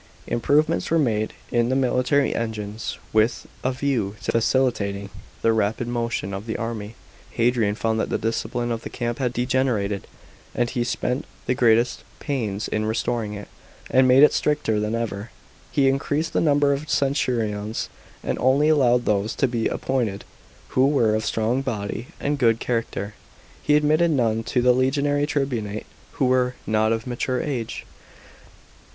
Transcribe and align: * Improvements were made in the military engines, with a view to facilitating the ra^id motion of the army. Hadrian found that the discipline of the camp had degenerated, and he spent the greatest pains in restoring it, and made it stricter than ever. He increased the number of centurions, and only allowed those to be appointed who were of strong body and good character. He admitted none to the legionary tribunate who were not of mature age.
* 0.17 0.19
Improvements 0.25 0.89
were 0.89 0.97
made 0.97 1.31
in 1.51 1.69
the 1.69 1.75
military 1.75 2.33
engines, 2.35 2.97
with 3.13 3.45
a 3.63 3.71
view 3.71 4.15
to 4.23 4.31
facilitating 4.31 5.11
the 5.43 5.49
ra^id 5.49 5.85
motion 5.85 6.33
of 6.33 6.47
the 6.47 6.57
army. 6.57 6.95
Hadrian 7.33 7.75
found 7.75 7.99
that 7.99 8.09
the 8.09 8.17
discipline 8.17 8.71
of 8.71 8.81
the 8.81 8.89
camp 8.89 9.19
had 9.19 9.31
degenerated, 9.31 10.07
and 10.55 10.71
he 10.71 10.83
spent 10.83 11.25
the 11.45 11.53
greatest 11.53 12.03
pains 12.19 12.67
in 12.67 12.85
restoring 12.87 13.35
it, 13.35 13.47
and 13.91 14.07
made 14.07 14.23
it 14.23 14.33
stricter 14.33 14.79
than 14.79 14.95
ever. 14.95 15.29
He 15.71 15.87
increased 15.87 16.33
the 16.33 16.41
number 16.41 16.73
of 16.73 16.89
centurions, 16.89 17.87
and 18.23 18.39
only 18.39 18.69
allowed 18.69 19.05
those 19.05 19.35
to 19.35 19.47
be 19.47 19.67
appointed 19.67 20.23
who 20.69 20.87
were 20.87 21.13
of 21.13 21.23
strong 21.27 21.61
body 21.61 22.07
and 22.19 22.39
good 22.39 22.59
character. 22.59 23.13
He 23.61 23.75
admitted 23.75 24.09
none 24.09 24.41
to 24.45 24.63
the 24.63 24.73
legionary 24.73 25.27
tribunate 25.27 25.85
who 26.13 26.25
were 26.25 26.55
not 26.65 26.91
of 26.91 27.05
mature 27.05 27.39
age. 27.39 27.85